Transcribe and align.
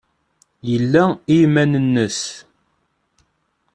Yella 0.69 1.03
i 1.33 1.35
yiman-nnes. 1.39 2.19